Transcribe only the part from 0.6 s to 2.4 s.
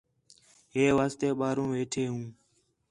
ہے واسطے ٻاہروں ویٹھے ہوں